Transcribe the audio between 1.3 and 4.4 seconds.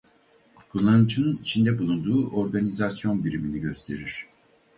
içinde bulunduğu organizasyon birimini gösterir.